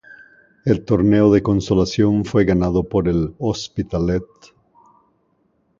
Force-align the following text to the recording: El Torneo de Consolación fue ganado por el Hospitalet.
El 0.65 0.83
Torneo 0.83 1.31
de 1.31 1.43
Consolación 1.43 2.25
fue 2.25 2.43
ganado 2.43 2.89
por 2.89 3.07
el 3.07 3.35
Hospitalet. 3.37 4.25